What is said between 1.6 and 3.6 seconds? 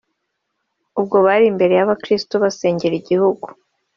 y’abakristo basengera igihugu”